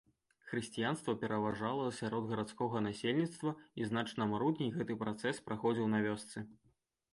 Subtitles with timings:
[0.51, 6.37] Хрысціянства пераважала сярод гарадскога насельніцтва, і значна марудней гэты працэс праходзіў на вёсцы.